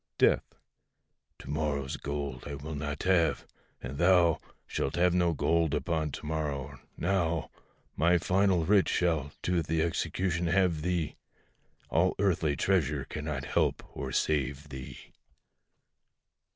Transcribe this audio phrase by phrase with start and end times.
[0.17, 0.55] DEATH.
[1.37, 3.45] To morrow's gold I will not have;
[3.83, 7.51] and thou Shalt have no gold upon to morrow: now
[7.95, 11.17] My final writ shall to th' execution have thee,
[11.91, 14.97] All earthly treasure cannot help or save thee.